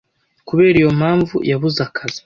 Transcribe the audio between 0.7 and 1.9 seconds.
iyo mpamvu, yabuze